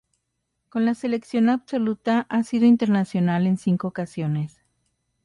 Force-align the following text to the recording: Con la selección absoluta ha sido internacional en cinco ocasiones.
Con 0.69 0.83
la 0.85 0.95
selección 0.95 1.47
absoluta 1.49 2.25
ha 2.27 2.41
sido 2.43 2.65
internacional 2.65 3.45
en 3.45 3.57
cinco 3.59 3.87
ocasiones. 3.87 4.59